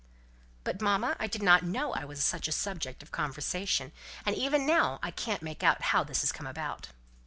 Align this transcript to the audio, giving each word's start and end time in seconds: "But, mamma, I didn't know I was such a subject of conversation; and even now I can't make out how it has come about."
"But, 0.63 0.81
mamma, 0.81 1.15
I 1.19 1.27
didn't 1.27 1.61
know 1.71 1.93
I 1.93 2.05
was 2.05 2.23
such 2.23 2.47
a 2.47 2.51
subject 2.51 3.03
of 3.03 3.11
conversation; 3.11 3.91
and 4.25 4.35
even 4.35 4.65
now 4.65 4.97
I 5.03 5.11
can't 5.11 5.43
make 5.43 5.61
out 5.61 5.83
how 5.83 6.01
it 6.01 6.07
has 6.07 6.31
come 6.31 6.47
about." 6.47 6.87